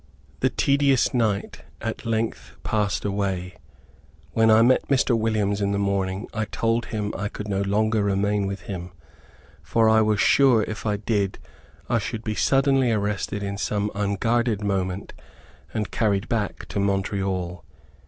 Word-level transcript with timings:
The 0.39 0.49
tedious 0.49 1.13
night 1.13 1.61
at 1.79 2.07
length 2.07 2.55
passed 2.63 3.05
away. 3.05 3.57
When 4.31 4.49
I 4.49 4.63
met 4.63 4.87
Mr. 4.87 5.15
Williams 5.15 5.61
in 5.61 5.73
the 5.73 5.77
morning, 5.77 6.27
I 6.33 6.45
told 6.45 6.85
him 6.87 7.13
I 7.15 7.27
could 7.27 7.47
no 7.47 7.61
longer 7.61 8.01
remain 8.01 8.47
with 8.47 8.61
him, 8.61 8.93
for 9.61 9.87
I 9.87 10.01
was 10.01 10.19
sure 10.19 10.63
if 10.63 10.87
I 10.87 10.97
did, 10.97 11.37
I 11.87 11.99
should 11.99 12.23
be 12.23 12.33
suddenly 12.33 12.91
arrested 12.91 13.43
in 13.43 13.59
some 13.59 13.91
unguarded 13.93 14.63
moment, 14.63 15.13
and 15.71 15.91
carried 15.91 16.27
back 16.27 16.65
to 16.69 16.79
Montreal. 16.79 17.63